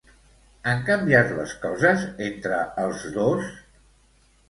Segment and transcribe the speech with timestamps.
[0.71, 3.57] Han canviat les coses entre els dos?